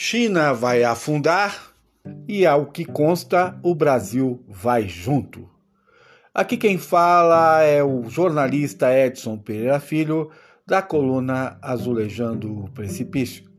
China 0.00 0.52
vai 0.52 0.84
afundar 0.84 1.74
e, 2.28 2.46
ao 2.46 2.66
que 2.66 2.84
consta, 2.84 3.58
o 3.64 3.74
Brasil 3.74 4.40
vai 4.46 4.86
junto. 4.86 5.50
Aqui 6.32 6.56
quem 6.56 6.78
fala 6.78 7.64
é 7.64 7.82
o 7.82 8.08
jornalista 8.08 8.96
Edson 8.96 9.36
Pereira 9.36 9.80
Filho, 9.80 10.30
da 10.64 10.80
coluna 10.80 11.58
Azulejando 11.60 12.60
o 12.60 12.70
Precipício. 12.70 13.50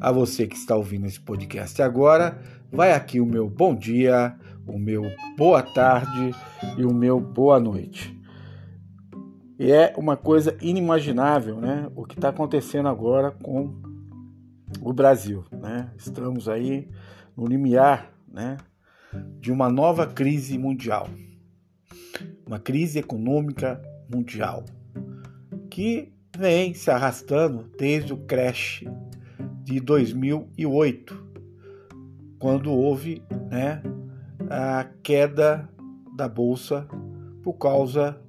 A 0.00 0.10
você 0.10 0.48
que 0.48 0.56
está 0.56 0.74
ouvindo 0.74 1.06
esse 1.06 1.20
podcast 1.20 1.80
agora, 1.80 2.40
vai 2.72 2.92
aqui 2.92 3.20
o 3.20 3.24
meu 3.24 3.48
bom 3.48 3.72
dia, 3.72 4.34
o 4.66 4.76
meu 4.80 5.04
boa 5.38 5.62
tarde 5.62 6.34
e 6.76 6.84
o 6.84 6.92
meu 6.92 7.20
boa 7.20 7.60
noite. 7.60 8.20
E 9.60 9.70
é 9.70 9.94
uma 9.96 10.16
coisa 10.16 10.56
inimaginável, 10.60 11.60
né? 11.60 11.88
O 11.94 12.04
que 12.04 12.16
está 12.16 12.30
acontecendo 12.30 12.88
agora 12.88 13.30
com 13.30 13.93
o 14.80 14.92
Brasil, 14.92 15.44
né? 15.52 15.90
Estamos 15.96 16.48
aí 16.48 16.88
no 17.36 17.46
limiar, 17.46 18.12
né? 18.28 18.56
De 19.40 19.52
uma 19.52 19.68
nova 19.68 20.06
crise 20.06 20.58
mundial, 20.58 21.08
uma 22.46 22.58
crise 22.58 22.98
econômica 22.98 23.80
mundial 24.12 24.64
que 25.70 26.12
vem 26.36 26.74
se 26.74 26.90
arrastando 26.90 27.70
desde 27.78 28.12
o 28.12 28.16
crash 28.16 28.84
de 29.62 29.80
2008, 29.80 31.24
quando 32.38 32.72
houve, 32.72 33.22
né? 33.50 33.82
A 34.50 34.84
queda 35.02 35.68
da 36.16 36.28
bolsa 36.28 36.86
por 37.42 37.54
causa 37.54 38.20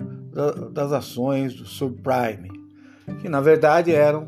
das 0.72 0.92
ações 0.92 1.54
do 1.56 1.66
subprime, 1.66 2.50
que 3.22 3.30
na 3.30 3.40
verdade 3.40 3.94
eram 3.94 4.28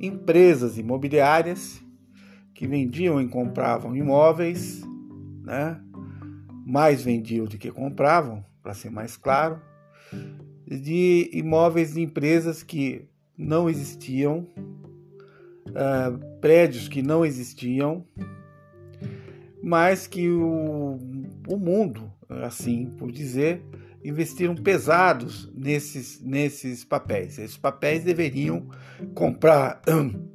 empresas 0.00 0.78
imobiliárias 0.78 1.82
que 2.54 2.66
vendiam 2.66 3.20
e 3.20 3.28
compravam 3.28 3.94
imóveis, 3.94 4.82
né? 5.42 5.80
mais 6.66 7.02
vendiam 7.02 7.46
do 7.46 7.58
que 7.58 7.70
compravam, 7.70 8.44
para 8.62 8.74
ser 8.74 8.90
mais 8.90 9.16
claro, 9.16 9.60
de 10.66 11.30
imóveis 11.32 11.94
de 11.94 12.00
empresas 12.00 12.62
que 12.62 13.04
não 13.36 13.70
existiam, 13.70 14.48
uh, 15.68 16.38
prédios 16.40 16.88
que 16.88 17.02
não 17.02 17.24
existiam, 17.24 18.04
mas 19.62 20.06
que 20.06 20.28
o, 20.28 20.98
o 21.48 21.56
mundo, 21.56 22.10
assim 22.28 22.86
por 22.98 23.12
dizer, 23.12 23.62
investiram 24.06 24.54
pesados 24.54 25.50
nesses, 25.54 26.20
nesses 26.22 26.84
papéis. 26.84 27.38
Esses 27.38 27.56
papéis 27.56 28.04
deveriam 28.04 28.68
comprar, 29.14 29.82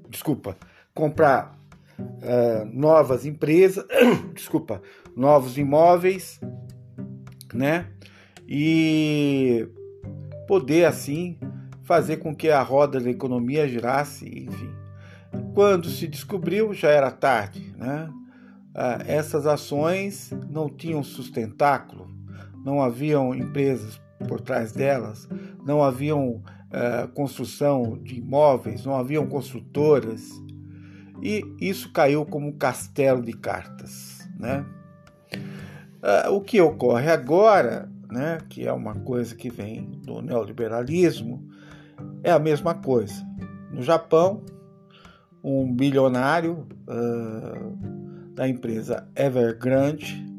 desculpa, 0.09 0.57
comprar 0.93 1.57
uh, 1.99 2.65
novas 2.65 3.25
empresas, 3.25 3.85
desculpa, 4.35 4.81
novos 5.15 5.57
imóveis, 5.57 6.39
né? 7.53 7.87
E 8.47 9.67
poder 10.47 10.85
assim 10.85 11.39
fazer 11.83 12.17
com 12.17 12.35
que 12.35 12.49
a 12.49 12.61
roda 12.61 12.99
da 12.99 13.09
economia 13.09 13.67
girasse, 13.67 14.25
enfim. 14.25 14.69
Quando 15.53 15.89
se 15.89 16.07
descobriu, 16.07 16.73
já 16.73 16.89
era 16.89 17.11
tarde, 17.11 17.73
né? 17.77 18.09
Uh, 18.73 19.03
essas 19.05 19.45
ações 19.45 20.31
não 20.49 20.69
tinham 20.69 21.03
sustentáculo, 21.03 22.00
não 22.63 22.81
haviam 22.81 23.33
empresas 23.33 23.99
por 24.27 24.41
trás 24.41 24.71
delas, 24.71 25.27
não 25.65 25.83
haviam 25.83 26.35
uh, 26.35 27.07
construção 27.13 27.97
de 28.03 28.19
imóveis, 28.19 28.85
não 28.85 28.95
haviam 28.95 29.27
construtoras, 29.27 30.29
e 31.21 31.43
isso 31.59 31.91
caiu 31.91 32.25
como 32.25 32.47
um 32.47 32.57
castelo 32.57 33.21
de 33.21 33.33
cartas. 33.33 34.27
Né? 34.39 34.65
Uh, 35.33 36.31
o 36.33 36.41
que 36.41 36.59
ocorre 36.61 37.09
agora, 37.11 37.89
né, 38.09 38.39
que 38.49 38.67
é 38.67 38.73
uma 38.73 38.95
coisa 38.95 39.35
que 39.35 39.49
vem 39.49 40.01
do 40.03 40.21
neoliberalismo, 40.21 41.47
é 42.23 42.31
a 42.31 42.39
mesma 42.39 42.73
coisa. 42.73 43.25
No 43.71 43.81
Japão, 43.81 44.43
um 45.43 45.71
bilionário 45.73 46.67
uh, 46.87 48.33
da 48.33 48.47
empresa 48.47 49.07
Evergrande 49.15 50.30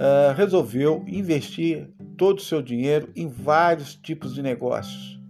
uh, 0.00 0.32
resolveu 0.34 1.04
investir 1.06 1.90
todo 2.16 2.38
o 2.38 2.42
seu 2.42 2.62
dinheiro 2.62 3.10
em 3.14 3.28
vários 3.28 3.94
tipos 3.94 4.34
de 4.34 4.42
negócios, 4.42 5.20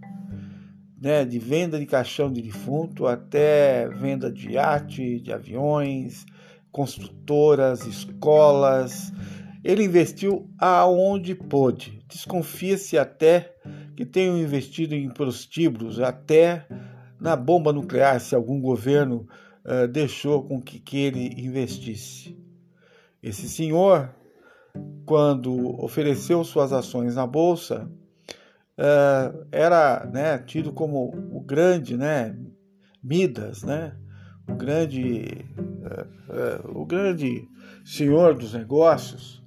né, 0.99 1.25
de 1.25 1.37
venda 1.37 1.77
de 1.77 1.85
caixão 1.85 2.31
de 2.31 2.41
defunto 2.41 3.05
até 3.05 3.89
venda 3.89 4.31
de 4.31 4.57
arte, 4.57 5.19
de 5.19 5.33
aviões, 5.33 6.25
construtoras, 6.71 7.85
escolas. 7.85 9.11
Ele 9.63 9.83
investiu 9.83 10.49
aonde 10.57 11.35
pôde. 11.35 12.01
Desconfia-se 12.07 12.97
até 12.97 13.53
que 13.95 14.05
tenham 14.05 14.37
investido 14.37 14.95
em 14.95 15.09
prostíbulos, 15.09 15.99
até 15.99 16.65
na 17.19 17.35
bomba 17.35 17.73
nuclear, 17.73 18.19
se 18.19 18.33
algum 18.33 18.59
governo 18.59 19.27
uh, 19.65 19.87
deixou 19.87 20.43
com 20.43 20.61
que, 20.61 20.79
que 20.79 20.97
ele 20.97 21.33
investisse. 21.37 22.37
Esse 23.21 23.47
senhor 23.47 24.09
quando 25.05 25.81
ofereceu 25.83 26.43
suas 26.43 26.71
ações 26.71 27.15
na 27.15 27.27
bolsa, 27.27 27.89
uh, 28.77 29.45
era 29.51 30.05
né, 30.11 30.37
tido 30.39 30.71
como 30.71 31.13
o 31.31 31.41
grande 31.41 31.97
né, 31.97 32.35
Midas, 33.03 33.63
né, 33.63 33.95
o 34.47 34.55
grande, 34.55 35.45
uh, 35.57 36.71
uh, 36.71 36.81
o 36.81 36.85
grande 36.85 37.47
senhor 37.83 38.35
dos 38.35 38.53
negócios. 38.53 39.43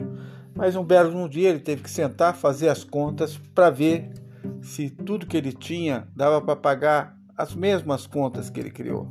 Mas 0.54 0.76
um 0.76 0.84
belo 0.84 1.28
dia 1.28 1.50
ele 1.50 1.60
teve 1.60 1.82
que 1.82 1.90
sentar, 1.90 2.34
fazer 2.34 2.68
as 2.68 2.84
contas 2.84 3.36
para 3.54 3.70
ver 3.70 4.12
se 4.60 4.88
tudo 4.88 5.26
que 5.26 5.36
ele 5.36 5.52
tinha 5.52 6.06
dava 6.14 6.40
para 6.40 6.56
pagar 6.56 7.16
as 7.36 7.54
mesmas 7.54 8.06
contas 8.06 8.50
que 8.50 8.60
ele 8.60 8.70
criou. 8.70 9.08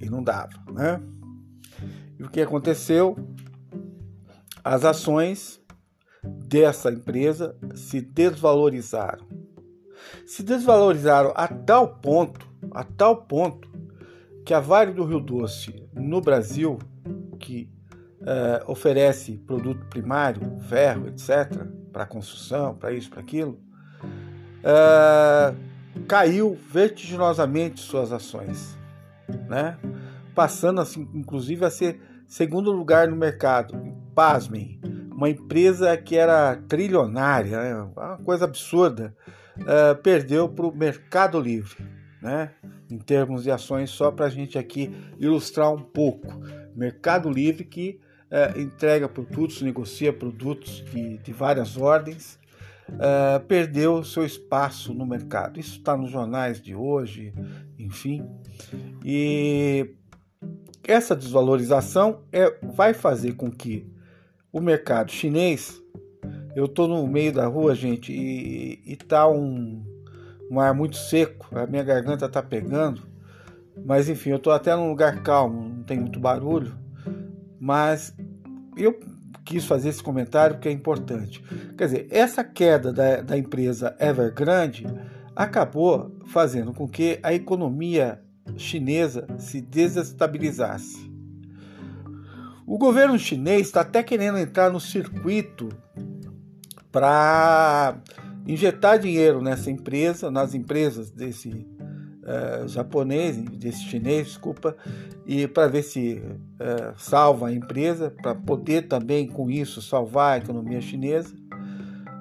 E 0.00 0.08
não 0.08 0.22
dava, 0.22 0.62
né? 0.72 1.02
E 2.18 2.22
o 2.22 2.30
que 2.30 2.40
aconteceu? 2.40 3.16
As 4.68 4.84
ações 4.84 5.58
dessa 6.22 6.92
empresa 6.92 7.56
se 7.74 8.02
desvalorizaram. 8.02 9.26
Se 10.26 10.42
desvalorizaram 10.42 11.32
a 11.34 11.48
tal 11.48 11.96
ponto, 11.96 12.46
a 12.72 12.84
tal 12.84 13.22
ponto, 13.22 13.66
que 14.44 14.52
a 14.52 14.60
Vale 14.60 14.92
do 14.92 15.06
Rio 15.06 15.20
Doce, 15.20 15.88
no 15.94 16.20
Brasil, 16.20 16.78
que 17.40 17.72
eh, 18.20 18.62
oferece 18.66 19.38
produto 19.38 19.86
primário, 19.86 20.60
ferro, 20.68 21.08
etc., 21.08 21.66
para 21.90 22.04
construção, 22.04 22.74
para 22.74 22.92
isso, 22.92 23.08
para 23.08 23.20
aquilo, 23.20 23.58
eh, 24.62 25.54
caiu 26.06 26.58
vertiginosamente 26.70 27.80
suas 27.80 28.12
ações, 28.12 28.76
né? 29.48 29.78
passando, 30.34 30.82
assim, 30.82 31.08
inclusive, 31.14 31.64
a 31.64 31.70
ser 31.70 31.98
segundo 32.26 32.70
lugar 32.70 33.08
no 33.08 33.16
mercado 33.16 33.96
pasmem, 34.18 34.80
uma 35.12 35.30
empresa 35.30 35.96
que 35.96 36.16
era 36.16 36.56
trilionária, 36.56 37.62
né, 37.62 37.88
uma 37.96 38.16
coisa 38.16 38.46
absurda, 38.46 39.14
uh, 39.58 39.94
perdeu 40.02 40.48
para 40.48 40.66
o 40.66 40.76
Mercado 40.76 41.38
Livre, 41.40 41.86
né? 42.20 42.50
em 42.90 42.98
termos 42.98 43.44
de 43.44 43.50
ações, 43.52 43.90
só 43.90 44.10
para 44.10 44.26
a 44.26 44.28
gente 44.28 44.58
aqui 44.58 44.92
ilustrar 45.20 45.72
um 45.72 45.80
pouco. 45.80 46.26
Mercado 46.74 47.30
Livre 47.30 47.62
que 47.62 48.00
uh, 48.24 48.58
entrega 48.58 49.08
produtos, 49.08 49.62
negocia 49.62 50.12
produtos 50.12 50.84
de, 50.86 51.18
de 51.18 51.32
várias 51.32 51.76
ordens, 51.76 52.40
uh, 52.88 53.38
perdeu 53.46 54.02
seu 54.02 54.24
espaço 54.24 54.92
no 54.92 55.06
mercado. 55.06 55.60
Isso 55.60 55.78
está 55.78 55.96
nos 55.96 56.10
jornais 56.10 56.60
de 56.60 56.74
hoje, 56.74 57.32
enfim. 57.78 58.28
E 59.04 59.94
essa 60.82 61.14
desvalorização 61.14 62.24
é, 62.32 62.58
vai 62.64 62.92
fazer 62.92 63.34
com 63.34 63.48
que 63.48 63.96
o 64.52 64.60
mercado 64.60 65.10
chinês, 65.10 65.80
eu 66.54 66.64
estou 66.64 66.88
no 66.88 67.06
meio 67.06 67.32
da 67.32 67.46
rua, 67.46 67.74
gente, 67.74 68.12
e, 68.12 68.82
e 68.84 68.96
tá 68.96 69.28
um, 69.28 69.82
um 70.50 70.58
ar 70.58 70.74
muito 70.74 70.96
seco, 70.96 71.48
a 71.52 71.66
minha 71.66 71.82
garganta 71.82 72.26
está 72.26 72.42
pegando, 72.42 73.02
mas 73.84 74.08
enfim, 74.08 74.30
eu 74.30 74.36
estou 74.36 74.52
até 74.52 74.74
num 74.74 74.88
lugar 74.88 75.22
calmo, 75.22 75.68
não 75.68 75.82
tem 75.84 75.98
muito 75.98 76.18
barulho, 76.18 76.76
mas 77.60 78.14
eu 78.76 78.98
quis 79.44 79.64
fazer 79.64 79.88
esse 79.88 80.02
comentário 80.02 80.56
porque 80.56 80.68
é 80.68 80.72
importante. 80.72 81.42
Quer 81.76 81.84
dizer, 81.84 82.06
essa 82.10 82.44
queda 82.44 82.92
da, 82.92 83.22
da 83.22 83.38
empresa 83.38 83.96
Evergrande 83.98 84.86
acabou 85.34 86.14
fazendo 86.26 86.72
com 86.72 86.88
que 86.88 87.18
a 87.22 87.32
economia 87.32 88.20
chinesa 88.56 89.26
se 89.38 89.60
desestabilizasse. 89.60 91.08
O 92.68 92.76
governo 92.76 93.18
chinês 93.18 93.68
está 93.68 93.80
até 93.80 94.02
querendo 94.02 94.36
entrar 94.36 94.70
no 94.70 94.78
circuito 94.78 95.70
para 96.92 97.96
injetar 98.46 98.98
dinheiro 98.98 99.40
nessa 99.40 99.70
empresa, 99.70 100.30
nas 100.30 100.52
empresas 100.52 101.10
desse 101.10 101.48
uh, 101.48 102.68
japonês, 102.68 103.38
desse 103.38 103.84
chinês, 103.84 104.26
desculpa, 104.26 104.76
e 105.24 105.48
para 105.48 105.66
ver 105.66 105.82
se 105.82 106.22
uh, 106.22 106.92
salva 106.98 107.48
a 107.48 107.52
empresa, 107.54 108.14
para 108.20 108.34
poder 108.34 108.82
também 108.82 109.26
com 109.26 109.50
isso 109.50 109.80
salvar 109.80 110.34
a 110.34 110.44
economia 110.44 110.82
chinesa. 110.82 111.34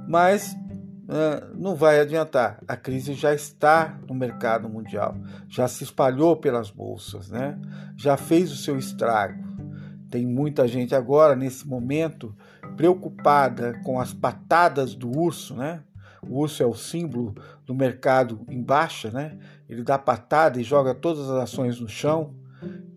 Mas 0.07 0.53
uh, 0.53 1.57
não 1.57 1.75
vai 1.75 1.99
adiantar. 1.99 2.63
A 2.65 2.77
crise 2.77 3.15
já 3.15 3.33
está 3.33 3.99
no 4.07 4.15
mercado 4.15 4.69
mundial, 4.69 5.13
já 5.49 5.67
se 5.67 5.83
espalhou 5.83 6.37
pelas 6.37 6.71
bolsas, 6.71 7.29
né? 7.29 7.59
já 7.97 8.15
fez 8.15 8.49
o 8.49 8.55
seu 8.55 8.77
estrago. 8.77 9.46
Tem 10.09 10.25
muita 10.25 10.67
gente 10.67 10.95
agora, 10.95 11.35
nesse 11.35 11.67
momento, 11.67 12.35
preocupada 12.75 13.79
com 13.83 13.99
as 13.99 14.13
patadas 14.13 14.95
do 14.95 15.09
urso, 15.09 15.55
né? 15.55 15.83
O 16.21 16.39
urso 16.39 16.63
é 16.63 16.65
o 16.65 16.73
símbolo 16.73 17.35
do 17.65 17.75
mercado 17.75 18.41
em 18.49 18.61
baixa, 18.61 19.11
né? 19.11 19.37
Ele 19.69 19.83
dá 19.83 19.97
patada 19.97 20.59
e 20.59 20.63
joga 20.63 20.93
todas 20.95 21.29
as 21.29 21.43
ações 21.43 21.79
no 21.79 21.87
chão, 21.87 22.33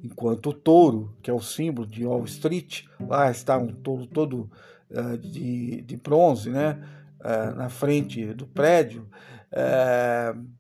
enquanto 0.02 0.50
o 0.50 0.54
touro, 0.54 1.14
que 1.22 1.30
é 1.30 1.34
o 1.34 1.40
símbolo 1.40 1.86
de 1.86 2.04
Wall 2.04 2.24
Street, 2.24 2.84
lá 3.00 3.30
está 3.30 3.58
um 3.58 3.68
touro 3.68 4.06
todo 4.06 4.50
uh, 4.90 5.18
de, 5.18 5.82
de 5.82 5.96
bronze, 5.96 6.50
né? 6.50 6.78
Uh, 7.20 7.54
na 7.56 7.68
frente 7.68 8.32
do 8.32 8.46
prédio. 8.46 9.06
Uh, 9.52 10.59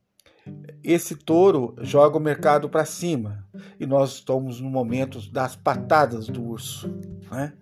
esse 0.82 1.14
touro 1.14 1.74
joga 1.80 2.16
o 2.16 2.20
mercado 2.20 2.68
para 2.68 2.84
cima 2.84 3.44
e 3.78 3.86
nós 3.86 4.14
estamos 4.14 4.60
no 4.60 4.70
momento 4.70 5.20
das 5.30 5.54
patadas 5.54 6.26
do 6.26 6.42
urso, 6.42 6.88
né? 7.30 7.52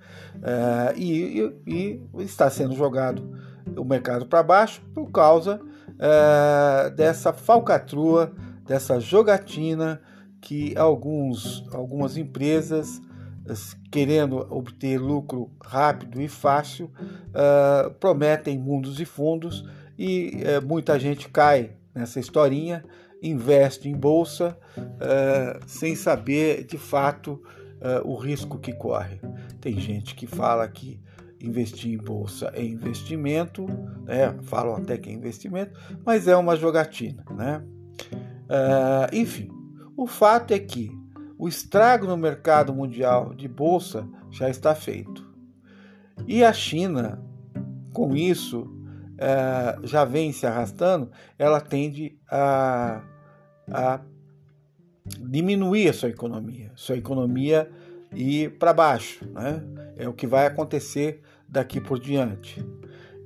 e, 0.96 1.52
e, 1.66 2.02
e 2.16 2.22
está 2.22 2.48
sendo 2.48 2.74
jogado 2.74 3.38
o 3.76 3.84
mercado 3.84 4.26
para 4.26 4.42
baixo 4.42 4.80
por 4.94 5.10
causa 5.10 5.60
é, 5.98 6.90
dessa 6.90 7.32
falcatrua, 7.32 8.32
dessa 8.64 9.00
jogatina 9.00 10.00
que 10.40 10.76
alguns, 10.76 11.64
algumas 11.72 12.16
empresas, 12.16 13.00
querendo 13.90 14.46
obter 14.50 14.98
lucro 14.98 15.50
rápido 15.62 16.20
e 16.20 16.28
fácil, 16.28 16.90
é, 17.34 17.90
prometem 17.98 18.58
mundos 18.58 19.00
e 19.00 19.04
fundos 19.04 19.68
e 19.98 20.40
é, 20.44 20.60
muita 20.60 20.98
gente 20.98 21.28
cai 21.28 21.72
nessa 21.94 22.20
historinha, 22.20 22.84
investe 23.22 23.88
em 23.88 23.96
bolsa 23.96 24.56
sem 25.66 25.96
saber 25.96 26.64
de 26.64 26.78
fato 26.78 27.42
o 28.04 28.16
risco 28.16 28.58
que 28.58 28.72
corre. 28.72 29.20
Tem 29.60 29.78
gente 29.78 30.14
que 30.14 30.26
fala 30.26 30.66
que 30.68 31.00
investir 31.40 31.92
em 31.92 31.96
bolsa 31.96 32.50
é 32.54 32.64
investimento, 32.64 33.66
né? 34.04 34.34
falam 34.42 34.76
até 34.76 34.96
que 34.98 35.08
é 35.08 35.12
investimento, 35.12 35.78
mas 36.04 36.26
é 36.26 36.36
uma 36.36 36.56
jogatina. 36.56 37.24
Né? 37.30 37.62
Uh, 38.48 39.14
enfim, 39.14 39.48
o 39.96 40.06
fato 40.06 40.52
é 40.52 40.58
que 40.58 40.90
o 41.38 41.48
estrago 41.48 42.06
no 42.06 42.16
mercado 42.16 42.74
mundial 42.74 43.34
de 43.34 43.46
bolsa 43.46 44.08
já 44.30 44.48
está 44.48 44.74
feito. 44.74 45.26
E 46.26 46.42
a 46.42 46.52
China, 46.52 47.22
com 47.92 48.16
isso, 48.16 48.68
uh, 49.18 49.86
já 49.86 50.04
vem 50.04 50.32
se 50.32 50.46
arrastando, 50.46 51.10
ela 51.38 51.60
tende 51.60 52.18
a, 52.30 53.02
a 53.70 54.00
diminuir 55.20 55.88
a 55.88 55.92
sua 55.92 56.08
economia, 56.08 56.72
sua 56.74 56.96
economia 56.96 57.70
ir 58.14 58.58
para 58.58 58.72
baixo. 58.72 59.28
Né? 59.32 59.62
É 59.96 60.08
o 60.08 60.12
que 60.12 60.26
vai 60.26 60.46
acontecer 60.46 61.22
daqui 61.48 61.80
por 61.80 61.98
diante. 61.98 62.64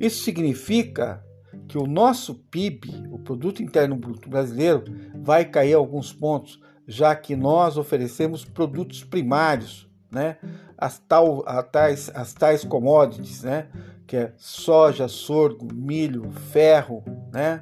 Isso 0.01 0.25
significa 0.25 1.23
que 1.69 1.79
o 1.79 1.87
nosso 1.87 2.35
PIB, 2.35 3.07
o 3.11 3.19
Produto 3.19 3.63
Interno 3.63 3.97
Bruto 3.97 4.29
Brasileiro, 4.29 4.85
vai 5.15 5.45
cair 5.45 5.75
alguns 5.75 6.13
pontos, 6.13 6.61
já 6.87 7.15
que 7.15 7.37
nós 7.37 7.77
oferecemos 7.77 8.45
produtos 8.45 9.05
primários, 9.05 9.89
né? 10.11 10.37
As, 10.83 10.99
tal, 10.99 11.45
as, 11.47 11.65
tais, 11.71 12.11
as 12.13 12.33
tais 12.33 12.65
commodities, 12.65 13.45
né? 13.45 13.69
Que 14.05 14.17
é 14.17 14.33
soja, 14.37 15.07
sorgo, 15.07 15.73
milho, 15.73 16.29
ferro, 16.33 17.05
né? 17.33 17.61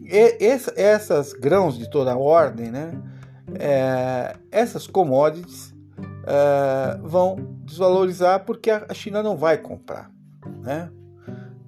E, 0.00 0.38
essas 0.76 1.34
grãos 1.34 1.76
de 1.76 1.90
toda 1.90 2.16
ordem, 2.16 2.70
né? 2.70 2.92
É, 3.54 4.34
essas 4.50 4.86
commodities 4.86 5.74
é, 6.26 6.98
vão 7.02 7.36
desvalorizar 7.64 8.46
porque 8.46 8.70
a 8.70 8.94
China 8.94 9.22
não 9.22 9.36
vai 9.36 9.58
comprar, 9.58 10.10
né? 10.62 10.90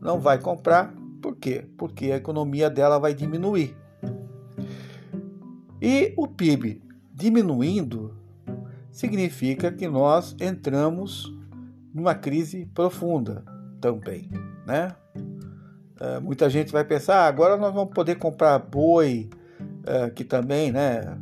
Não 0.01 0.19
vai 0.19 0.39
comprar, 0.39 0.95
por 1.21 1.37
quê? 1.37 1.67
Porque 1.77 2.11
a 2.11 2.17
economia 2.17 2.71
dela 2.71 2.99
vai 2.99 3.13
diminuir. 3.13 3.77
E 5.79 6.15
o 6.17 6.27
PIB 6.27 6.83
diminuindo 7.13 8.20
significa 8.91 9.71
que 9.71 9.89
nós 9.89 10.35
entramos 10.41 11.33
numa 11.95 12.15
crise 12.15 12.67
profunda 12.67 13.45
também, 13.81 14.31
né? 14.67 14.95
É, 16.01 16.19
muita 16.19 16.49
gente 16.49 16.73
vai 16.73 16.85
pensar, 16.85 17.25
ah, 17.25 17.27
agora 17.27 17.57
nós 17.57 17.75
vamos 17.75 17.93
poder 17.93 18.17
comprar 18.17 18.59
boi, 18.59 19.29
é, 19.85 20.11
que 20.11 20.25
também, 20.25 20.73
né? 20.73 21.19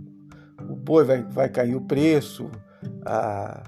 O 0.69 0.77
boi 0.77 1.05
vai, 1.05 1.23
vai 1.23 1.49
cair 1.49 1.75
o 1.75 1.81
preço, 1.81 2.51
a, 3.05 3.65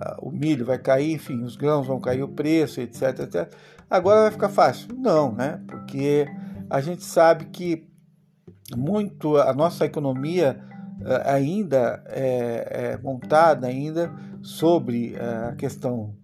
a, 0.00 0.16
o 0.20 0.30
milho 0.30 0.64
vai 0.64 0.78
cair, 0.78 1.12
enfim, 1.12 1.42
os 1.42 1.56
grãos 1.56 1.86
vão 1.86 2.00
cair 2.00 2.22
o 2.22 2.28
preço, 2.28 2.80
etc, 2.80 3.20
etc. 3.20 3.52
Agora 3.90 4.22
vai 4.22 4.30
ficar 4.30 4.48
fácil? 4.48 4.88
Não, 4.96 5.32
né? 5.32 5.60
Porque 5.66 6.26
a 6.70 6.80
gente 6.80 7.04
sabe 7.04 7.46
que 7.46 7.88
muito 8.76 9.36
a 9.36 9.52
nossa 9.52 9.84
economia 9.84 10.60
ainda 11.24 12.02
é, 12.06 12.92
é, 12.92 12.98
montada 13.02 13.66
ainda 13.66 14.12
sobre 14.42 15.14
a 15.16 15.54
questão 15.56 16.14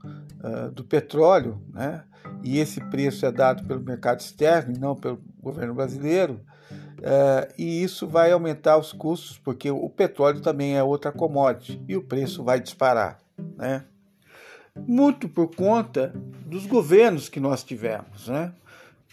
do 0.74 0.82
petróleo, 0.82 1.62
né? 1.72 2.02
E 2.42 2.58
esse 2.58 2.80
preço 2.80 3.24
é 3.24 3.30
dado 3.30 3.64
pelo 3.64 3.80
mercado 3.80 4.19
externo 4.19 4.74
não 4.76 4.96
pelo 4.96 5.22
governo 5.40 5.72
brasileiro. 5.72 6.40
E 7.56 7.82
isso 7.82 8.08
vai 8.08 8.32
aumentar 8.32 8.76
os 8.76 8.92
custos, 8.92 9.38
porque 9.38 9.70
o 9.70 9.88
petróleo 9.88 10.40
também 10.40 10.76
é 10.76 10.82
outra 10.82 11.12
commodity 11.12 11.80
e 11.86 11.96
o 11.96 12.02
preço 12.02 12.42
vai 12.42 12.60
disparar. 12.60 13.19
Né? 13.56 13.84
Muito 14.76 15.28
por 15.28 15.54
conta 15.54 16.12
dos 16.46 16.66
governos 16.66 17.28
que 17.28 17.38
nós 17.38 17.62
tivemos. 17.62 18.26
Né? 18.26 18.52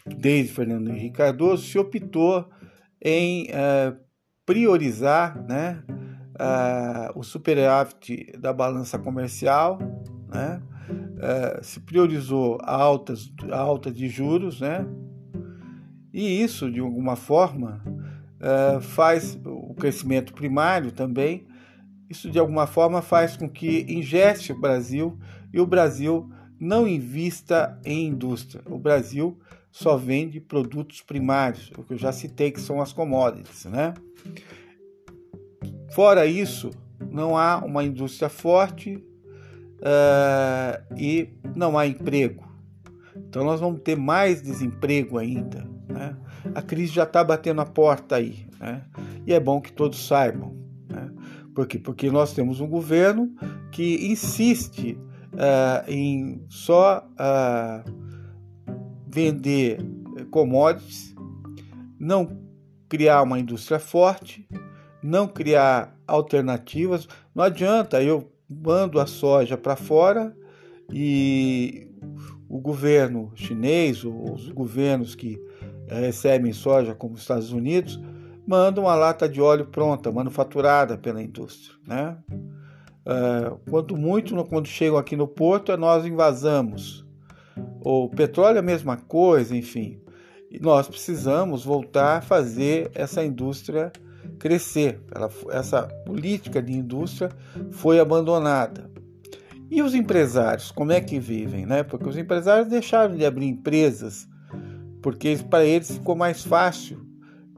Desde 0.05 0.51
Fernando 0.51 0.89
Henrique 0.89 1.17
Cardoso 1.17 1.63
se 1.67 1.77
optou 1.77 2.49
em 3.01 3.47
priorizar 4.49 5.39
né, 5.47 5.83
uh, 5.87 7.19
o 7.19 7.21
superávit 7.21 8.35
da 8.35 8.51
balança 8.51 8.97
comercial, 8.97 9.77
né? 10.27 10.59
se 11.61 11.79
priorizou 11.81 12.57
a, 12.63 12.73
altas, 12.73 13.31
a 13.51 13.59
alta 13.59 13.91
de 13.91 14.07
juros, 14.07 14.59
né? 14.59 14.87
E 16.11 16.41
isso, 16.41 16.71
de 16.71 16.79
alguma 16.79 17.15
forma, 17.15 17.83
uh, 17.85 18.81
faz 18.81 19.39
o 19.45 19.75
crescimento 19.75 20.33
primário 20.33 20.91
também. 20.91 21.45
Isso, 22.09 22.31
de 22.31 22.39
alguma 22.39 22.65
forma, 22.65 23.03
faz 23.03 23.37
com 23.37 23.47
que 23.47 23.85
ingeste 23.87 24.51
o 24.51 24.59
Brasil 24.59 25.19
e 25.53 25.59
o 25.59 25.67
Brasil 25.67 26.27
não 26.59 26.87
invista 26.87 27.79
em 27.85 28.07
indústria. 28.07 28.63
O 28.65 28.79
Brasil 28.79 29.37
só 29.71 29.95
vende 29.95 30.39
produtos 30.39 31.01
primários, 31.01 31.71
o 31.77 31.83
que 31.83 31.93
eu 31.93 31.97
já 31.97 32.11
citei, 32.11 32.51
que 32.51 32.61
são 32.61 32.81
as 32.81 32.91
commodities. 32.91 33.65
Né? 33.65 33.93
Fora 35.91 36.25
isso, 36.25 36.71
não 37.09 37.37
há 37.37 37.63
uma 37.63 37.83
indústria 37.83 38.29
forte 38.29 38.95
uh, 38.95 40.95
e 40.97 41.29
não 41.55 41.77
há 41.77 41.87
emprego. 41.87 42.47
Então, 43.15 43.43
nós 43.43 43.59
vamos 43.59 43.81
ter 43.81 43.95
mais 43.95 44.41
desemprego 44.41 45.17
ainda. 45.17 45.67
Né? 45.87 46.15
A 46.55 46.61
crise 46.61 46.93
já 46.93 47.03
está 47.03 47.23
batendo 47.23 47.61
a 47.61 47.65
porta 47.65 48.15
aí. 48.15 48.47
Né? 48.59 48.83
E 49.25 49.33
é 49.33 49.39
bom 49.39 49.61
que 49.61 49.71
todos 49.71 50.07
saibam. 50.07 50.55
Né? 50.89 51.11
Por 51.53 51.67
quê? 51.67 51.77
Porque 51.77 52.09
nós 52.09 52.33
temos 52.33 52.59
um 52.59 52.67
governo 52.67 53.31
que 53.71 54.11
insiste 54.11 54.97
uh, 55.33 55.89
em 55.89 56.43
só 56.47 57.07
uh, 57.13 57.98
vender 59.09 59.79
commodities, 60.29 61.15
não 61.99 62.39
criar 62.87 63.23
uma 63.23 63.39
indústria 63.39 63.79
forte, 63.79 64.47
não 65.01 65.27
criar 65.27 65.97
alternativas. 66.07 67.07
Não 67.33 67.43
adianta 67.43 68.01
eu 68.03 68.31
mando 68.49 68.99
a 68.99 69.05
soja 69.05 69.57
para 69.57 69.75
fora 69.75 70.35
e 70.91 71.87
o 72.47 72.59
governo 72.59 73.31
chinês, 73.35 74.03
os 74.03 74.49
governos 74.49 75.15
que 75.15 75.39
recebem 75.87 76.53
soja, 76.53 76.93
como 76.93 77.15
os 77.15 77.21
Estados 77.21 77.51
Unidos, 77.51 77.99
mandam 78.45 78.85
uma 78.85 78.95
lata 78.95 79.27
de 79.29 79.41
óleo 79.41 79.65
pronta, 79.65 80.11
manufaturada 80.11 80.97
pela 80.97 81.21
indústria. 81.21 81.75
Né? 81.87 82.17
Uh, 82.31 83.59
quanto 83.69 83.95
muito, 83.95 84.35
quando 84.45 84.67
chegam 84.67 84.97
aqui 84.97 85.15
no 85.15 85.27
porto, 85.27 85.75
nós 85.77 86.05
invasamos. 86.05 87.05
O 87.81 88.09
petróleo 88.09 88.57
é 88.57 88.59
a 88.59 88.63
mesma 88.63 88.97
coisa, 88.97 89.55
enfim. 89.55 90.01
E 90.51 90.59
nós 90.59 90.87
precisamos 90.87 91.63
voltar 91.63 92.17
a 92.17 92.21
fazer 92.21 92.91
essa 92.93 93.23
indústria 93.23 93.91
crescer. 94.39 94.99
Ela, 95.13 95.29
essa 95.51 95.83
política 96.05 96.61
de 96.61 96.73
indústria 96.73 97.29
foi 97.71 97.99
abandonada. 97.99 98.89
E 99.69 99.83
os 99.83 99.93
empresários, 99.93 100.71
como 100.71 100.91
é 100.91 100.99
que 100.99 101.19
vivem? 101.19 101.65
Né? 101.65 101.83
Porque 101.83 102.09
os 102.09 102.17
empresários 102.17 102.67
deixaram 102.67 103.15
de 103.15 103.23
abrir 103.23 103.45
empresas, 103.45 104.27
porque 105.01 105.37
para 105.49 105.63
eles 105.63 105.91
ficou 105.91 106.15
mais 106.15 106.43
fácil 106.43 107.05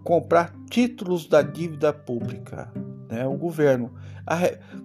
comprar 0.03 0.53
títulos 0.69 1.27
da 1.27 1.41
dívida 1.41 1.93
pública. 1.93 2.71
Né? 3.09 3.25
O 3.25 3.37
governo 3.37 3.93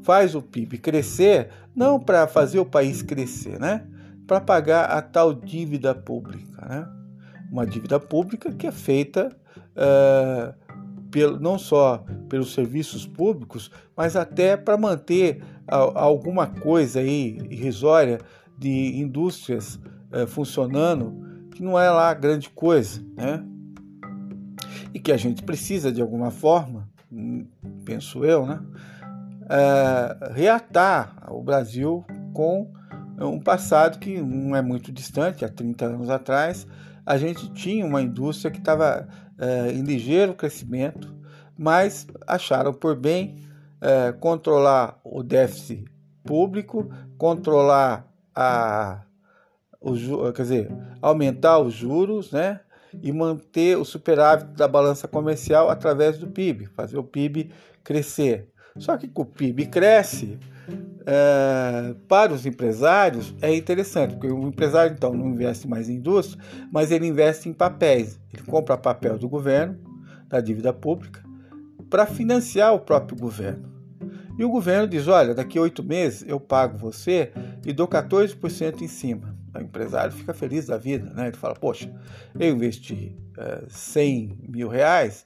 faz 0.02 0.34
o 0.34 0.42
PIB 0.42 0.78
crescer, 0.78 1.48
não 1.74 1.98
para 1.98 2.26
fazer 2.26 2.58
o 2.58 2.66
país 2.66 3.02
crescer, 3.02 3.58
né? 3.58 3.84
Para 4.26 4.40
pagar 4.40 4.86
a 4.86 5.00
tal 5.00 5.32
dívida 5.32 5.94
pública. 5.94 6.66
Né? 6.66 6.88
Uma 7.50 7.66
dívida 7.66 8.00
pública 8.00 8.52
que 8.52 8.66
é 8.66 8.72
feita 8.72 9.34
uh, 9.76 10.54
pelo, 11.10 11.38
não 11.38 11.58
só 11.58 12.04
pelos 12.28 12.52
serviços 12.52 13.06
públicos, 13.06 13.70
mas 13.96 14.16
até 14.16 14.56
para 14.56 14.76
manter 14.76 15.42
a, 15.66 15.76
alguma 16.02 16.46
coisa 16.46 17.00
aí 17.00 17.38
irrisória 17.50 18.18
de 18.58 18.98
indústrias 18.98 19.76
uh, 20.12 20.26
funcionando, 20.26 21.48
que 21.52 21.62
não 21.62 21.78
é 21.78 21.88
lá 21.90 22.12
grande 22.12 22.50
coisa, 22.50 23.00
né? 23.14 23.44
E 24.92 24.98
que 24.98 25.12
a 25.12 25.16
gente 25.16 25.42
precisa 25.42 25.92
de 25.92 26.00
alguma 26.00 26.30
forma, 26.30 26.88
hum, 27.12 27.46
penso 27.84 28.24
eu, 28.24 28.46
né? 28.46 28.60
Uh, 29.42 30.32
reatar 30.32 31.16
o 31.30 31.40
Brasil 31.42 32.04
com 32.32 32.72
um 33.24 33.40
passado 33.40 33.98
que 33.98 34.20
não 34.20 34.54
é 34.54 34.62
muito 34.62 34.92
distante, 34.92 35.44
há 35.44 35.48
30 35.48 35.86
anos 35.86 36.10
atrás, 36.10 36.66
a 37.04 37.16
gente 37.16 37.52
tinha 37.52 37.86
uma 37.86 38.02
indústria 38.02 38.50
que 38.50 38.58
estava 38.58 39.08
é, 39.38 39.72
em 39.72 39.82
ligeiro 39.82 40.34
crescimento, 40.34 41.14
mas 41.56 42.06
acharam 42.26 42.74
por 42.74 42.96
bem 42.96 43.38
é, 43.80 44.12
controlar 44.12 44.98
o 45.04 45.22
déficit 45.22 45.84
público, 46.24 46.90
controlar 47.16 48.06
a, 48.34 49.02
o, 49.80 50.32
quer 50.32 50.42
dizer, 50.42 50.72
aumentar 51.00 51.58
os 51.60 51.72
juros, 51.72 52.32
né? 52.32 52.60
E 53.02 53.12
manter 53.12 53.76
o 53.76 53.84
superávit 53.84 54.52
da 54.52 54.66
balança 54.66 55.06
comercial 55.06 55.68
através 55.68 56.18
do 56.18 56.26
PIB, 56.26 56.66
fazer 56.66 56.96
o 56.96 57.04
PIB 57.04 57.50
crescer. 57.84 58.50
Só 58.78 58.96
que 58.96 59.10
o 59.14 59.24
PIB 59.24 59.66
cresce, 59.66 60.38
é, 61.06 61.94
para 62.08 62.32
os 62.32 62.44
empresários 62.44 63.34
é 63.40 63.54
interessante, 63.54 64.14
porque 64.14 64.26
o 64.26 64.48
empresário 64.48 64.92
então 64.92 65.12
não 65.12 65.28
investe 65.28 65.68
mais 65.68 65.88
em 65.88 65.94
indústria, 65.94 66.42
mas 66.72 66.90
ele 66.90 67.06
investe 67.06 67.48
em 67.48 67.52
papéis. 67.52 68.18
Ele 68.32 68.42
compra 68.42 68.76
papel 68.76 69.16
do 69.16 69.28
governo, 69.28 69.78
da 70.28 70.40
dívida 70.40 70.72
pública, 70.72 71.22
para 71.88 72.06
financiar 72.06 72.74
o 72.74 72.80
próprio 72.80 73.16
governo. 73.18 73.76
E 74.38 74.44
o 74.44 74.50
governo 74.50 74.88
diz: 74.88 75.06
olha, 75.06 75.34
daqui 75.34 75.58
a 75.58 75.62
oito 75.62 75.82
meses 75.82 76.24
eu 76.26 76.40
pago 76.40 76.76
você 76.76 77.32
e 77.64 77.72
dou 77.72 77.86
14% 77.86 78.82
em 78.82 78.88
cima. 78.88 79.34
O 79.54 79.58
empresário 79.58 80.12
fica 80.12 80.34
feliz 80.34 80.66
da 80.66 80.76
vida, 80.76 81.10
né? 81.14 81.28
Ele 81.28 81.36
fala: 81.36 81.54
poxa, 81.54 81.90
eu 82.38 82.52
investi 82.54 83.16
é, 83.38 83.64
100 83.68 84.38
mil 84.48 84.68
reais, 84.68 85.24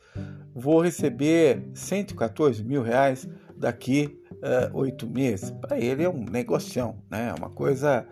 vou 0.55 0.81
receber 0.81 1.63
114 1.75 2.63
mil 2.63 2.83
reais 2.83 3.27
daqui 3.57 4.20
uh, 4.41 4.77
oito 4.77 5.09
meses, 5.09 5.51
para 5.51 5.79
ele 5.79 6.03
é 6.03 6.09
um 6.09 6.25
negocião, 6.25 6.97
né? 7.11 7.29
É 7.29 7.35
uma 7.35 7.51
coisa. 7.51 8.07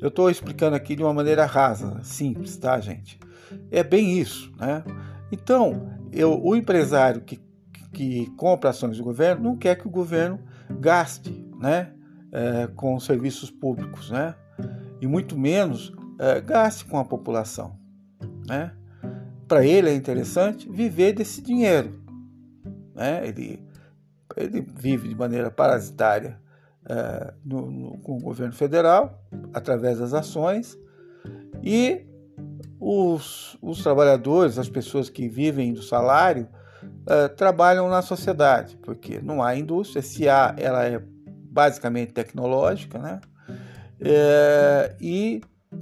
Eu 0.00 0.08
estou 0.08 0.30
explicando 0.30 0.76
aqui 0.76 0.94
de 0.94 1.02
uma 1.02 1.12
maneira 1.12 1.44
rasa, 1.44 2.00
simples, 2.02 2.56
tá, 2.56 2.78
gente? 2.78 3.18
É 3.70 3.82
bem 3.82 4.18
isso, 4.18 4.52
né? 4.58 4.84
Então, 5.32 5.92
eu, 6.12 6.40
o 6.42 6.54
empresário 6.54 7.20
que, 7.22 7.40
que 7.92 8.26
compra 8.36 8.70
ações 8.70 8.98
do 8.98 9.04
governo 9.04 9.42
não 9.42 9.56
quer 9.56 9.76
que 9.76 9.86
o 9.86 9.90
governo 9.90 10.38
gaste, 10.80 11.44
né? 11.58 11.92
É, 12.30 12.66
com 12.76 13.00
serviços 13.00 13.50
públicos, 13.50 14.10
né? 14.10 14.34
E 15.00 15.06
muito 15.06 15.38
menos 15.38 15.92
é, 16.18 16.40
gaste 16.40 16.84
com 16.84 16.98
a 16.98 17.04
população, 17.04 17.78
né? 18.46 18.72
Para 19.46 19.64
ele 19.64 19.88
é 19.88 19.94
interessante 19.94 20.68
viver 20.70 21.14
desse 21.14 21.40
dinheiro, 21.40 22.02
né? 22.94 23.26
Ele 23.26 23.66
ele 24.38 24.60
vive 24.60 25.08
de 25.08 25.14
maneira 25.14 25.50
parasitária 25.50 26.38
é, 26.88 27.34
no, 27.44 27.70
no, 27.70 27.98
com 27.98 28.16
o 28.16 28.20
governo 28.20 28.54
federal, 28.54 29.22
através 29.52 29.98
das 29.98 30.14
ações, 30.14 30.78
e 31.62 32.06
os, 32.80 33.58
os 33.60 33.82
trabalhadores, 33.82 34.58
as 34.58 34.68
pessoas 34.68 35.10
que 35.10 35.28
vivem 35.28 35.72
do 35.72 35.82
salário, 35.82 36.48
é, 37.06 37.28
trabalham 37.28 37.88
na 37.88 38.02
sociedade, 38.02 38.76
porque 38.82 39.20
não 39.20 39.42
há 39.42 39.56
indústria, 39.56 40.02
se 40.02 40.28
há, 40.28 40.54
ela 40.56 40.84
é 40.84 41.02
basicamente 41.50 42.12
tecnológica, 42.12 42.98
né? 42.98 43.20
É, 44.00 44.94
e 45.00 45.40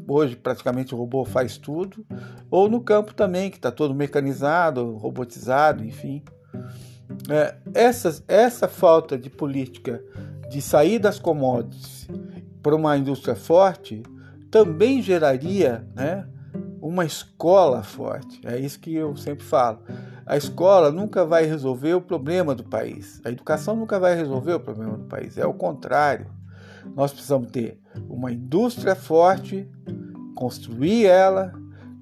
hoje 0.09 0.35
praticamente 0.37 0.95
o 0.95 0.99
robô 0.99 1.25
faz 1.25 1.59
tudo, 1.59 2.07
ou 2.51 2.69
no 2.69 2.81
campo 2.81 3.15
também, 3.15 3.51
que 3.51 3.57
está 3.57 3.71
todo 3.71 3.95
mecanizado, 3.95 4.97
robotizado, 4.97 5.85
enfim. 5.85 6.23
É, 7.29 7.55
essa, 7.75 8.23
essa 8.29 8.69
falta 8.69 9.19
de 9.19 9.29
política 9.29 10.03
de 10.51 10.61
sair 10.63 10.99
das 10.99 11.19
commodities 11.19 12.07
para 12.63 12.75
uma 12.75 12.97
indústria 12.97 13.35
forte 13.35 14.03
também 14.51 15.03
geraria 15.03 15.87
né, 15.95 16.27
uma 16.81 17.05
escola 17.05 17.83
forte. 17.83 18.41
É 18.45 18.59
isso 18.59 18.79
que 18.79 18.95
eu 18.95 19.17
sempre 19.17 19.45
falo. 19.45 19.81
A 20.25 20.37
escola 20.37 20.91
nunca 20.91 21.25
vai 21.25 21.45
resolver 21.45 21.95
o 21.95 22.01
problema 22.01 22.55
do 22.55 22.65
país. 22.65 23.21
A 23.25 23.31
educação 23.31 23.77
nunca 23.77 23.99
vai 23.99 24.15
resolver 24.15 24.55
o 24.55 24.61
problema 24.61 24.97
do 24.97 25.05
país. 25.05 25.39
É 25.39 25.47
o 25.47 25.55
contrário. 25.55 26.27
Nós 26.95 27.13
precisamos 27.13 27.51
ter 27.51 27.81
uma 28.09 28.33
indústria 28.33 28.95
forte, 28.95 29.69
construir 30.35 31.07
ela 31.07 31.53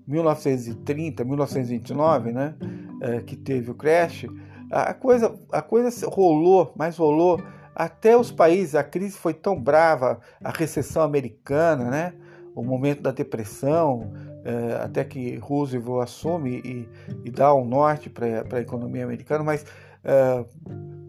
1930, 0.05 1.23
1929, 1.23 2.31
né, 2.31 2.55
é, 3.01 3.21
que 3.21 3.35
teve 3.35 3.71
o 3.71 3.75
crash, 3.75 4.25
a 4.71 4.93
coisa, 4.93 5.35
a 5.51 5.61
coisa 5.61 5.89
rolou, 6.07 6.73
mas 6.75 6.97
rolou 6.97 7.41
até 7.79 8.17
os 8.17 8.29
países. 8.29 8.75
A 8.75 8.83
crise 8.83 9.17
foi 9.17 9.33
tão 9.33 9.57
brava, 9.57 10.19
a 10.43 10.49
recessão 10.51 11.01
americana, 11.01 11.85
né, 11.85 12.13
o 12.53 12.61
momento 12.61 13.01
da 13.01 13.11
depressão, 13.11 14.11
é, 14.43 14.83
até 14.83 15.05
que 15.05 15.37
Roosevelt 15.37 16.03
assume 16.03 16.61
e, 16.65 16.89
e 17.23 17.31
dá 17.31 17.55
um 17.55 17.63
norte 17.63 18.09
para 18.09 18.43
a 18.51 18.59
economia 18.59 19.05
americana, 19.05 19.45
mas 19.45 19.65
é, 20.03 20.45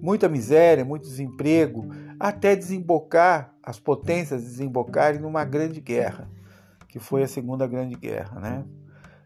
muita 0.01 0.29
miséria, 0.29 0.85
muito 0.85 1.03
desemprego, 1.03 1.89
até 2.21 2.55
desembocar, 2.55 3.53
as 3.61 3.81
potências 3.81 4.41
desembocarem 4.45 5.21
numa 5.21 5.45
grande 5.45 5.81
guerra, 5.81 6.31
que 6.87 7.01
foi 7.01 7.25
a 7.25 7.29
Segunda 7.29 7.67
Grande 7.67 7.97
Guerra. 7.97 8.39
Né? 8.41 8.65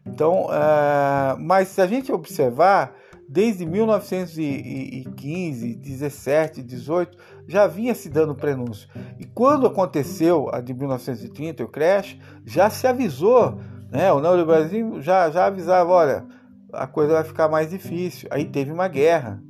Então, 0.05 0.45
uh, 0.45 1.39
mas 1.39 1.69
se 1.69 1.81
a 1.81 1.87
gente 1.87 2.11
observar, 2.11 2.95
desde 3.27 3.65
1915, 3.65 5.75
17, 5.75 6.61
18, 6.61 7.17
já 7.47 7.67
vinha 7.67 7.95
se 7.95 8.09
dando 8.09 8.35
prenúncio. 8.35 8.87
E 9.19 9.25
quando 9.25 9.67
aconteceu 9.67 10.49
a 10.53 10.61
de 10.61 10.73
1930, 10.73 11.63
o 11.63 11.67
crash, 11.67 12.17
já 12.45 12.69
se 12.69 12.87
avisou, 12.87 13.59
né? 13.91 14.11
o 14.11 14.19
neoliberalismo 14.19 15.01
já, 15.01 15.29
já 15.29 15.47
avisava, 15.47 15.91
olha, 15.91 16.25
a 16.71 16.87
coisa 16.87 17.13
vai 17.13 17.23
ficar 17.23 17.49
mais 17.49 17.69
difícil. 17.69 18.27
Aí 18.31 18.45
teve 18.45 18.71
uma 18.71 18.87
guerra 18.87 19.41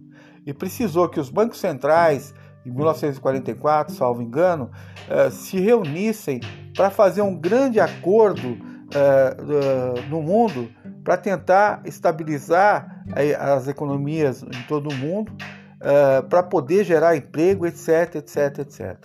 e 0.45 0.53
precisou 0.53 1.09
que 1.09 1.19
os 1.19 1.29
bancos 1.29 1.59
centrais, 1.59 2.33
em 2.65 2.71
1944, 2.71 3.93
salvo 3.93 4.21
engano, 4.21 4.71
uh, 5.09 5.31
se 5.31 5.59
reunissem 5.59 6.39
para 6.75 6.89
fazer 6.89 7.21
um 7.21 7.35
grande 7.35 7.79
acordo 7.79 8.51
uh, 8.51 10.09
no 10.09 10.21
mundo 10.21 10.69
para 11.03 11.17
tentar 11.17 11.81
estabilizar 11.85 12.94
as 13.39 13.67
economias 13.67 14.43
em 14.43 14.63
todo 14.67 14.89
o 14.89 14.95
mundo, 14.95 15.31
uh, 15.31 16.27
para 16.27 16.41
poder 16.41 16.83
gerar 16.83 17.15
emprego, 17.15 17.65
etc, 17.65 18.15
etc, 18.15 18.59
etc. 18.59 18.97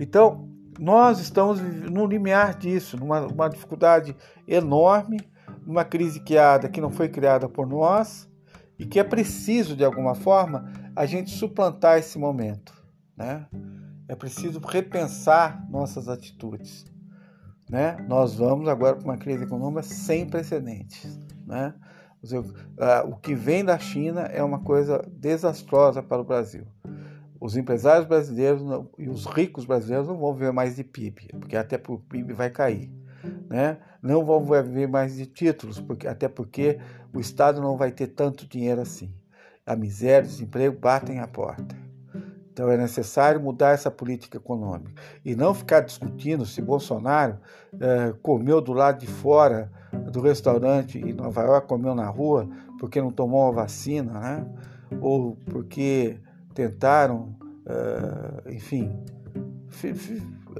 Então, 0.00 0.48
nós 0.78 1.20
estamos 1.20 1.60
no 1.60 2.06
limiar 2.06 2.54
disso, 2.54 2.96
numa 2.96 3.48
dificuldade 3.48 4.16
enorme, 4.48 5.20
numa 5.66 5.84
crise 5.84 6.20
criada 6.20 6.68
que 6.68 6.80
não 6.80 6.90
foi 6.90 7.08
criada 7.08 7.48
por 7.48 7.66
nós 7.66 8.28
e 8.78 8.86
que 8.86 8.98
é 8.98 9.04
preciso, 9.04 9.76
de 9.76 9.84
alguma 9.84 10.14
forma, 10.14 10.72
a 10.96 11.06
gente 11.06 11.30
suplantar 11.30 11.98
esse 11.98 12.18
momento. 12.18 12.72
Né? 13.16 13.46
É 14.08 14.16
preciso 14.16 14.60
repensar 14.60 15.64
nossas 15.70 16.08
atitudes. 16.08 16.84
Né? 17.70 17.96
Nós 18.08 18.34
vamos 18.34 18.68
agora 18.68 18.96
para 18.96 19.04
uma 19.04 19.16
crise 19.16 19.44
econômica 19.44 19.82
sem 19.82 20.26
precedentes. 20.26 21.18
Né? 21.46 21.74
O 23.06 23.16
que 23.16 23.34
vem 23.34 23.64
da 23.64 23.78
China 23.78 24.22
é 24.22 24.42
uma 24.42 24.60
coisa 24.60 25.04
desastrosa 25.08 26.02
para 26.02 26.20
o 26.20 26.24
Brasil. 26.24 26.66
Os 27.40 27.56
empresários 27.56 28.06
brasileiros 28.06 28.62
e 28.96 29.08
os 29.08 29.26
ricos 29.26 29.64
brasileiros 29.64 30.06
não 30.06 30.16
vão 30.16 30.32
ver 30.32 30.52
mais 30.52 30.76
de 30.76 30.84
PIB, 30.84 31.28
porque 31.40 31.56
até 31.56 31.80
o 31.88 31.98
PIB 31.98 32.32
vai 32.32 32.50
cair. 32.50 32.88
Né? 33.50 33.78
Não 34.00 34.24
vão 34.24 34.44
ver 34.44 34.86
mais 34.86 35.16
de 35.16 35.26
títulos, 35.26 35.80
porque, 35.80 36.06
até 36.06 36.28
porque 36.28 36.78
o 37.12 37.18
Estado 37.18 37.60
não 37.60 37.76
vai 37.76 37.90
ter 37.90 38.08
tanto 38.08 38.46
dinheiro 38.46 38.80
assim. 38.80 39.12
A 39.66 39.74
miséria 39.74 40.24
e 40.24 40.28
o 40.28 40.30
desemprego 40.30 40.78
batem 40.78 41.18
a 41.18 41.26
porta. 41.26 41.81
Então 42.52 42.70
é 42.70 42.76
necessário 42.76 43.40
mudar 43.40 43.70
essa 43.70 43.90
política 43.90 44.36
econômica 44.36 44.92
e 45.24 45.34
não 45.34 45.54
ficar 45.54 45.80
discutindo 45.80 46.44
se 46.44 46.60
Bolsonaro 46.60 47.38
é, 47.80 48.12
comeu 48.22 48.60
do 48.60 48.74
lado 48.74 49.00
de 49.00 49.06
fora 49.06 49.72
do 50.10 50.20
restaurante 50.20 50.98
em 50.98 51.14
Nova 51.14 51.42
York, 51.42 51.66
comeu 51.66 51.94
na 51.94 52.08
rua 52.08 52.46
porque 52.78 53.00
não 53.00 53.10
tomou 53.10 53.48
a 53.48 53.52
vacina, 53.52 54.12
né? 54.12 54.46
ou 55.00 55.36
porque 55.50 56.18
tentaram, 56.54 57.34
é, 57.64 58.52
enfim, 58.52 58.92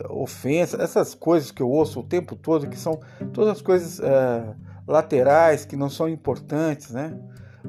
ofensa, 0.09 0.83
essas 0.83 1.15
coisas 1.15 1.51
que 1.51 1.63
eu 1.63 1.69
ouço 1.69 2.01
o 2.01 2.03
tempo 2.03 2.35
todo, 2.35 2.69
que 2.69 2.79
são 2.79 3.01
todas 3.33 3.57
as 3.57 3.63
coisas 3.63 4.01
é, 4.01 4.55
laterais, 4.87 5.65
que 5.65 5.77
não 5.77 5.91
são 5.91 6.09
importantes, 6.09 6.91
né? 6.91 7.19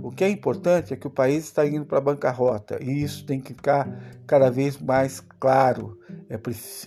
O 0.01 0.11
que 0.11 0.23
é 0.23 0.29
importante 0.29 0.93
é 0.93 0.97
que 0.97 1.07
o 1.07 1.11
país 1.11 1.43
está 1.43 1.65
indo 1.65 1.85
para 1.85 1.99
a 1.99 2.01
bancarrota 2.01 2.81
e 2.81 3.03
isso 3.03 3.25
tem 3.25 3.39
que 3.39 3.53
ficar 3.53 3.87
cada 4.25 4.49
vez 4.49 4.77
mais 4.79 5.19
claro. 5.39 5.99
É, 6.29 6.39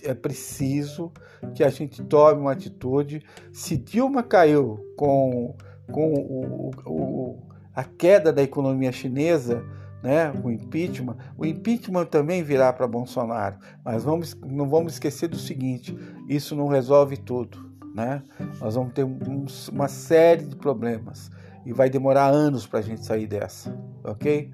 é 0.03 0.13
preciso 0.13 1.11
que 1.55 1.63
a 1.63 1.69
gente 1.69 2.03
tome 2.03 2.41
uma 2.41 2.51
atitude. 2.51 3.23
Se 3.51 3.77
Dilma 3.77 4.23
caiu 4.23 4.79
com, 4.97 5.55
com 5.91 6.13
o, 6.13 6.71
o, 6.85 7.39
a 7.73 7.83
queda 7.83 8.33
da 8.33 8.43
economia 8.43 8.91
chinesa, 8.91 9.63
né, 10.03 10.31
o 10.43 10.51
impeachment, 10.51 11.17
o 11.37 11.45
impeachment 11.45 12.05
também 12.05 12.43
virá 12.43 12.71
para 12.73 12.87
Bolsonaro. 12.87 13.57
Mas 13.83 14.03
vamos, 14.03 14.35
não 14.45 14.69
vamos 14.69 14.93
esquecer 14.93 15.27
do 15.27 15.37
seguinte: 15.37 15.97
isso 16.27 16.55
não 16.55 16.67
resolve 16.67 17.17
tudo. 17.17 17.65
Né? 17.95 18.21
Nós 18.59 18.75
vamos 18.75 18.93
ter 18.93 19.03
um, 19.03 19.45
uma 19.71 19.87
série 19.87 20.43
de 20.45 20.55
problemas 20.55 21.31
e 21.67 21.73
vai 21.73 21.89
demorar 21.89 22.27
anos 22.27 22.65
para 22.65 22.79
a 22.79 22.81
gente 22.81 23.03
sair 23.03 23.27
dessa, 23.27 23.77
ok? 24.01 24.49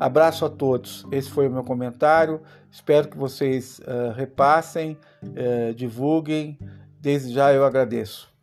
Abraço 0.00 0.46
a 0.46 0.48
todos. 0.48 1.06
Esse 1.12 1.28
foi 1.28 1.46
o 1.46 1.50
meu 1.50 1.62
comentário. 1.62 2.40
Espero 2.70 3.08
que 3.08 3.18
vocês 3.18 3.78
uh, 3.80 4.12
repassem, 4.16 4.98
uh, 5.22 5.74
divulguem. 5.74 6.58
Desde 6.98 7.34
já 7.34 7.52
eu 7.52 7.62
agradeço. 7.62 8.34